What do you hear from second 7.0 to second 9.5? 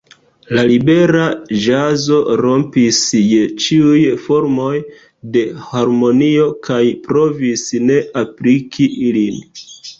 provis ne apliki ilin.